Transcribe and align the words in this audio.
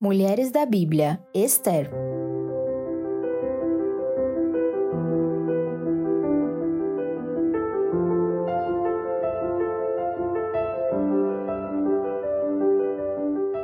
Mulheres 0.00 0.52
da 0.52 0.64
Bíblia, 0.64 1.18
Esther. 1.34 1.90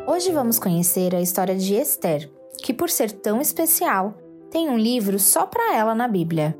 Hoje 0.08 0.32
vamos 0.32 0.58
conhecer 0.58 1.14
a 1.14 1.20
história 1.20 1.54
de 1.54 1.72
Esther, 1.76 2.28
que, 2.64 2.74
por 2.74 2.90
ser 2.90 3.12
tão 3.12 3.40
especial, 3.40 4.18
tem 4.50 4.68
um 4.68 4.76
livro 4.76 5.20
só 5.20 5.46
para 5.46 5.76
ela 5.76 5.94
na 5.94 6.08
Bíblia. 6.08 6.58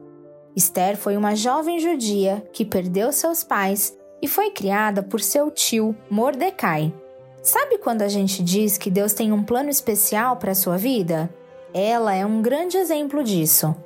Esther 0.54 0.96
foi 0.96 1.16
uma 1.16 1.34
jovem 1.34 1.80
judia 1.80 2.48
que 2.52 2.64
perdeu 2.64 3.10
seus 3.10 3.42
pais 3.42 3.98
e 4.22 4.28
foi 4.28 4.52
criada 4.52 5.02
por 5.02 5.20
seu 5.20 5.50
tio 5.50 5.96
Mordecai. 6.08 6.94
Sabe 7.44 7.76
quando 7.76 8.00
a 8.00 8.08
gente 8.08 8.42
diz 8.42 8.78
que 8.78 8.90
Deus 8.90 9.12
tem 9.12 9.30
um 9.30 9.44
plano 9.44 9.68
especial 9.68 10.36
para 10.36 10.52
a 10.52 10.54
sua 10.54 10.78
vida? 10.78 11.28
Ela 11.74 12.14
é 12.14 12.24
um 12.24 12.40
grande 12.40 12.78
exemplo 12.78 13.22
disso. 13.22 13.76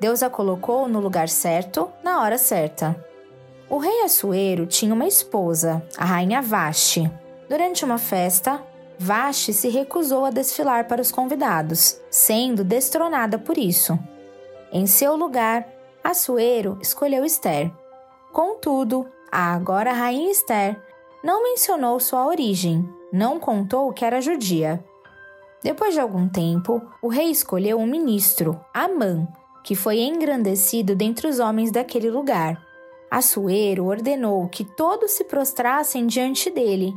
Deus 0.00 0.24
a 0.24 0.28
colocou 0.28 0.88
no 0.88 0.98
lugar 0.98 1.28
certo, 1.28 1.88
na 2.02 2.20
hora 2.20 2.36
certa. 2.36 2.96
O 3.70 3.78
rei 3.78 4.02
Assuero 4.02 4.66
tinha 4.66 4.92
uma 4.92 5.06
esposa, 5.06 5.86
a 5.96 6.04
rainha 6.04 6.42
Vashti. 6.42 7.08
Durante 7.48 7.84
uma 7.84 7.96
festa, 7.96 8.60
Vashti 8.98 9.52
se 9.52 9.68
recusou 9.68 10.24
a 10.24 10.30
desfilar 10.30 10.88
para 10.88 11.00
os 11.00 11.12
convidados, 11.12 12.00
sendo 12.10 12.64
destronada 12.64 13.38
por 13.38 13.56
isso. 13.56 13.96
Em 14.72 14.84
seu 14.84 15.14
lugar, 15.14 15.64
Assuero 16.02 16.76
escolheu 16.82 17.24
Esther. 17.24 17.70
Contudo, 18.32 19.06
a 19.30 19.54
agora 19.54 19.92
rainha 19.92 20.32
Esther 20.32 20.76
não 21.26 21.42
mencionou 21.42 21.98
sua 21.98 22.24
origem, 22.24 22.88
não 23.12 23.38
contou 23.38 23.92
que 23.92 24.04
era 24.04 24.20
judia. 24.20 24.84
Depois 25.62 25.94
de 25.94 26.00
algum 26.00 26.28
tempo, 26.28 26.82
o 27.02 27.08
rei 27.08 27.30
escolheu 27.30 27.78
um 27.78 27.86
ministro, 27.86 28.60
Amã, 28.72 29.26
que 29.64 29.74
foi 29.74 30.00
engrandecido 30.00 30.94
dentre 30.94 31.26
os 31.26 31.38
homens 31.38 31.70
daquele 31.70 32.10
lugar. 32.10 32.62
Assuero 33.10 33.86
ordenou 33.86 34.48
que 34.48 34.64
todos 34.64 35.12
se 35.12 35.24
prostrassem 35.24 36.06
diante 36.06 36.50
dele, 36.50 36.94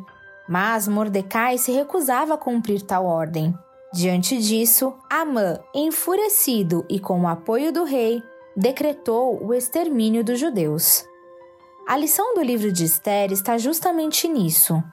mas 0.47 0.87
Mordecai 0.87 1.57
se 1.57 1.71
recusava 1.71 2.33
a 2.33 2.37
cumprir 2.37 2.81
tal 2.81 3.05
ordem. 3.05 3.53
Diante 3.93 4.37
disso, 4.37 4.93
Amã, 5.09 5.59
enfurecido 5.73 6.85
e 6.89 6.99
com 6.99 7.21
o 7.21 7.27
apoio 7.27 7.71
do 7.71 7.83
rei, 7.83 8.21
decretou 8.55 9.43
o 9.43 9.53
extermínio 9.53 10.23
dos 10.23 10.39
judeus. 10.39 11.05
A 11.87 11.97
lição 11.97 12.35
do 12.35 12.41
livro 12.43 12.71
de 12.71 12.85
Esther 12.85 13.31
está 13.31 13.57
justamente 13.57 14.27
nisso. 14.27 14.83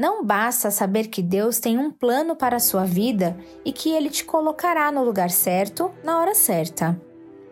Não 0.00 0.24
basta 0.24 0.70
saber 0.70 1.08
que 1.08 1.20
Deus 1.20 1.60
tem 1.60 1.76
um 1.76 1.90
plano 1.90 2.34
para 2.34 2.56
a 2.56 2.58
sua 2.58 2.86
vida 2.86 3.36
e 3.66 3.70
que 3.70 3.90
ele 3.90 4.08
te 4.08 4.24
colocará 4.24 4.90
no 4.90 5.04
lugar 5.04 5.28
certo, 5.28 5.92
na 6.02 6.18
hora 6.18 6.34
certa. 6.34 6.98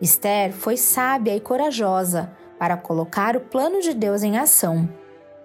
Esther 0.01 0.51
foi 0.51 0.75
sábia 0.75 1.35
e 1.35 1.39
corajosa 1.39 2.35
para 2.57 2.75
colocar 2.75 3.37
o 3.37 3.41
plano 3.41 3.81
de 3.81 3.93
Deus 3.93 4.23
em 4.23 4.39
ação. 4.39 4.89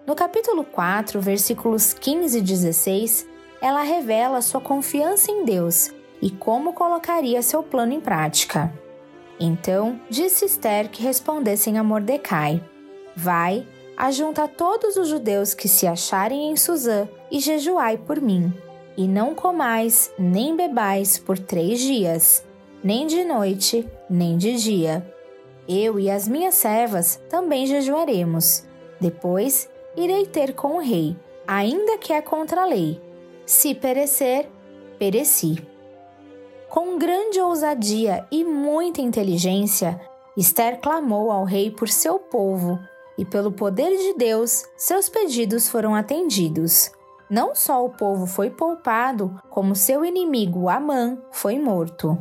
No 0.07 0.15
capítulo 0.15 0.65
4, 0.65 1.21
versículos 1.21 1.93
15 1.93 2.39
e 2.39 2.41
16, 2.41 3.29
ela 3.61 3.83
revela 3.83 4.41
sua 4.41 4.63
confiança 4.63 5.31
em 5.31 5.45
Deus 5.45 5.93
e 6.23 6.31
como 6.31 6.73
colocaria 6.73 7.43
seu 7.43 7.63
plano 7.63 7.93
em 7.93 8.01
prática. 8.01 8.73
Então, 9.39 10.01
disse 10.09 10.47
Esther 10.47 10.89
que 10.89 11.03
respondessem 11.03 11.77
a 11.77 11.85
Mordecai: 11.85 12.65
Vai, 13.15 13.67
ajunta 13.97 14.49
todos 14.49 14.97
os 14.97 15.09
judeus 15.09 15.55
que 15.55 15.69
se 15.69 15.87
acharem 15.87 16.51
em 16.51 16.57
Suzã 16.57 17.09
e 17.31 17.39
jejuai 17.41 17.97
por 17.97 18.21
mim. 18.21 18.53
E 18.97 19.09
não 19.09 19.35
comais 19.35 20.13
nem 20.19 20.57
bebais 20.57 21.19
por 21.19 21.39
três 21.39 21.81
dias, 21.81 22.45
nem 22.83 23.07
de 23.07 23.25
noite, 23.25 23.89
nem 24.09 24.37
de 24.37 24.55
dia. 24.55 25.05
Eu 25.69 25.99
e 25.99 26.11
as 26.11 26.29
minhas 26.29 26.55
servas 26.55 27.21
também 27.29 27.67
jejuaremos. 27.67 28.65
Depois 29.01 29.69
irei 29.97 30.27
ter 30.27 30.55
com 30.55 30.77
o 30.77 30.81
rei, 30.81 31.17
ainda 31.47 31.99
que 31.99 32.13
é 32.13 32.21
contra 32.21 32.63
a 32.63 32.67
lei. 32.67 33.01
Se 33.47 33.75
perecer, 33.75 34.49
pereci. 34.99 35.57
Com 36.69 36.99
grande 36.99 37.41
ousadia 37.41 38.27
e 38.31 38.45
muita 38.45 39.01
inteligência, 39.01 40.01
Esther 40.37 40.81
clamou 40.81 41.31
ao 41.31 41.45
rei 41.45 41.71
por 41.71 41.89
seu 41.89 42.19
povo 42.19 42.79
e 43.17 43.25
pelo 43.25 43.53
poder 43.53 43.97
de 43.97 44.15
Deus, 44.15 44.65
seus 44.77 45.09
pedidos 45.09 45.69
foram 45.69 45.95
atendidos. 45.95 46.91
Não 47.31 47.55
só 47.55 47.85
o 47.85 47.91
povo 47.91 48.27
foi 48.27 48.51
poupado, 48.51 49.41
como 49.51 49.75
seu 49.75 50.05
inimigo 50.05 50.69
Amã 50.69 51.19
foi 51.31 51.59
morto. 51.59 52.19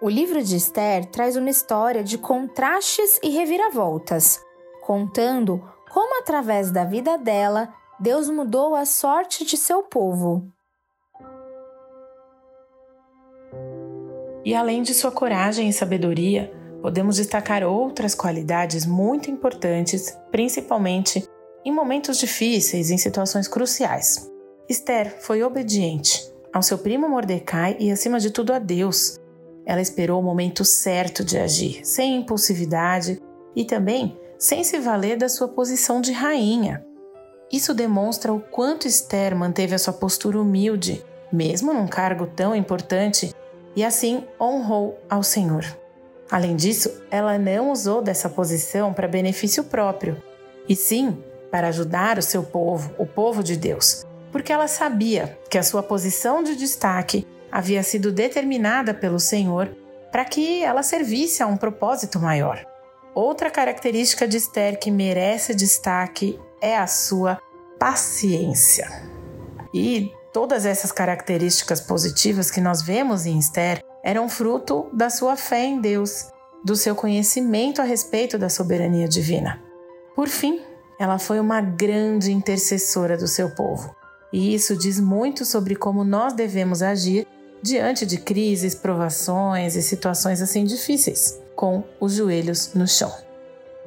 O 0.00 0.08
livro 0.08 0.42
de 0.42 0.56
Esther 0.56 1.06
traz 1.06 1.36
uma 1.36 1.50
história 1.50 2.02
de 2.02 2.18
contrastes 2.18 3.20
e 3.22 3.28
reviravoltas, 3.30 4.40
contando 4.80 5.62
como, 5.92 6.20
através 6.20 6.70
da 6.70 6.84
vida 6.84 7.16
dela, 7.18 7.72
Deus 8.00 8.28
mudou 8.28 8.74
a 8.74 8.84
sorte 8.84 9.44
de 9.44 9.56
seu 9.56 9.82
povo. 9.82 10.50
E 14.44 14.54
além 14.54 14.82
de 14.82 14.92
sua 14.92 15.12
coragem 15.12 15.68
e 15.68 15.72
sabedoria, 15.72 16.52
podemos 16.82 17.16
destacar 17.16 17.62
outras 17.62 18.14
qualidades 18.14 18.84
muito 18.84 19.30
importantes, 19.30 20.18
principalmente 20.32 21.24
em 21.64 21.72
momentos 21.72 22.18
difíceis, 22.18 22.90
em 22.90 22.98
situações 22.98 23.46
cruciais. 23.46 24.28
Esther 24.68 25.16
foi 25.20 25.42
obediente 25.44 26.28
ao 26.52 26.62
seu 26.62 26.76
primo 26.76 27.08
Mordecai 27.08 27.76
e, 27.78 27.90
acima 27.90 28.18
de 28.18 28.30
tudo, 28.30 28.52
a 28.52 28.58
Deus. 28.58 29.16
Ela 29.64 29.80
esperou 29.80 30.20
o 30.20 30.24
momento 30.24 30.64
certo 30.64 31.24
de 31.24 31.38
agir, 31.38 31.86
sem 31.86 32.16
impulsividade 32.16 33.22
e 33.54 33.64
também 33.64 34.18
sem 34.36 34.64
se 34.64 34.80
valer 34.80 35.16
da 35.16 35.28
sua 35.28 35.46
posição 35.46 36.00
de 36.00 36.10
rainha. 36.12 36.84
Isso 37.50 37.72
demonstra 37.72 38.32
o 38.32 38.40
quanto 38.40 38.88
Esther 38.88 39.36
manteve 39.36 39.74
a 39.74 39.78
sua 39.78 39.92
postura 39.92 40.40
humilde, 40.40 41.04
mesmo 41.32 41.72
num 41.72 41.86
cargo 41.86 42.26
tão 42.26 42.56
importante, 42.56 43.32
e 43.76 43.84
assim 43.84 44.24
honrou 44.40 44.98
ao 45.08 45.22
Senhor. 45.22 45.64
Além 46.32 46.56
disso, 46.56 46.90
ela 47.10 47.36
não 47.36 47.70
usou 47.70 48.00
dessa 48.00 48.26
posição 48.26 48.94
para 48.94 49.06
benefício 49.06 49.64
próprio, 49.64 50.16
e 50.66 50.74
sim 50.74 51.22
para 51.50 51.68
ajudar 51.68 52.16
o 52.16 52.22
seu 52.22 52.42
povo, 52.42 52.90
o 52.96 53.04
povo 53.04 53.42
de 53.42 53.54
Deus, 53.54 54.06
porque 54.32 54.50
ela 54.50 54.66
sabia 54.66 55.38
que 55.50 55.58
a 55.58 55.62
sua 55.62 55.82
posição 55.82 56.42
de 56.42 56.56
destaque 56.56 57.26
havia 57.50 57.82
sido 57.82 58.10
determinada 58.10 58.94
pelo 58.94 59.20
Senhor 59.20 59.76
para 60.10 60.24
que 60.24 60.64
ela 60.64 60.82
servisse 60.82 61.42
a 61.42 61.46
um 61.46 61.58
propósito 61.58 62.18
maior. 62.18 62.64
Outra 63.14 63.50
característica 63.50 64.26
de 64.26 64.38
Esther 64.38 64.78
que 64.78 64.90
merece 64.90 65.54
destaque 65.54 66.40
é 66.62 66.78
a 66.78 66.86
sua 66.86 67.38
paciência. 67.78 68.88
E 69.74 70.10
todas 70.32 70.64
essas 70.64 70.92
características 70.92 71.78
positivas 71.78 72.50
que 72.50 72.60
nós 72.60 72.80
vemos 72.80 73.26
em 73.26 73.38
Esther 73.38 73.82
eram 74.02 74.28
fruto 74.28 74.86
da 74.92 75.08
sua 75.08 75.36
fé 75.36 75.64
em 75.64 75.80
Deus, 75.80 76.30
do 76.64 76.76
seu 76.76 76.94
conhecimento 76.94 77.80
a 77.80 77.84
respeito 77.84 78.38
da 78.38 78.48
soberania 78.48 79.08
divina. 79.08 79.62
Por 80.14 80.28
fim, 80.28 80.60
ela 80.98 81.18
foi 81.18 81.40
uma 81.40 81.60
grande 81.60 82.32
intercessora 82.32 83.16
do 83.16 83.26
seu 83.26 83.50
povo. 83.50 83.94
E 84.32 84.54
isso 84.54 84.76
diz 84.76 84.98
muito 84.98 85.44
sobre 85.44 85.76
como 85.76 86.04
nós 86.04 86.32
devemos 86.32 86.82
agir 86.82 87.26
diante 87.62 88.04
de 88.04 88.18
crises, 88.18 88.74
provações 88.74 89.76
e 89.76 89.82
situações 89.82 90.40
assim 90.40 90.64
difíceis, 90.64 91.40
com 91.54 91.84
os 92.00 92.14
joelhos 92.14 92.72
no 92.74 92.88
chão. 92.88 93.12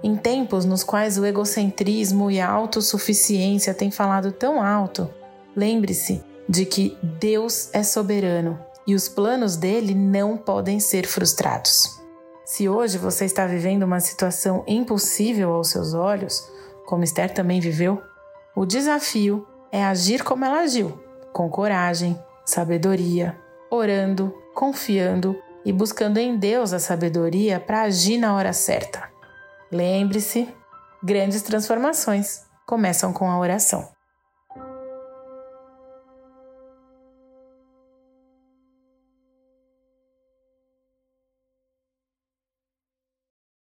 Em 0.03 0.15
tempos 0.15 0.65
nos 0.65 0.83
quais 0.83 1.17
o 1.17 1.25
egocentrismo 1.25 2.29
e 2.29 2.39
a 2.39 2.49
autossuficiência 2.49 3.73
têm 3.73 3.91
falado 3.91 4.31
tão 4.31 4.61
alto, 4.61 5.09
lembre-se 5.55 6.23
de 6.47 6.65
que 6.65 6.97
Deus 7.01 7.69
é 7.73 7.81
soberano 7.81 8.59
e 8.87 8.93
os 8.93 9.07
planos 9.07 9.57
dele 9.57 9.95
não 9.95 10.37
podem 10.37 10.79
ser 10.79 11.07
frustrados. 11.07 11.99
Se 12.45 12.69
hoje 12.69 12.97
você 12.97 13.25
está 13.25 13.47
vivendo 13.47 13.83
uma 13.83 13.99
situação 13.99 14.63
impossível 14.67 15.53
aos 15.53 15.69
seus 15.69 15.93
olhos, 15.93 16.47
como 16.85 17.03
Esther 17.03 17.33
também 17.33 17.59
viveu, 17.59 18.01
o 18.55 18.65
desafio 18.65 19.47
é 19.71 19.83
agir 19.83 20.23
como 20.23 20.45
ela 20.45 20.59
agiu, 20.59 20.99
com 21.33 21.49
coragem, 21.49 22.17
sabedoria, 22.45 23.35
orando, 23.69 24.33
confiando 24.53 25.35
e 25.65 25.73
buscando 25.73 26.19
em 26.19 26.37
Deus 26.37 26.71
a 26.71 26.79
sabedoria 26.79 27.59
para 27.59 27.81
agir 27.81 28.17
na 28.17 28.35
hora 28.35 28.53
certa. 28.53 29.09
Lembre-se, 29.71 30.47
grandes 31.03 31.41
transformações 31.41 32.45
começam 32.67 33.11
com 33.11 33.29
a 33.29 33.39
oração. 33.39 33.94